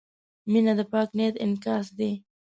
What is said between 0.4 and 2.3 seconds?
•مینه د پاک نیت انعکاس دی.